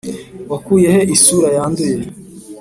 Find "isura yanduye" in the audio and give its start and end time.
1.15-1.95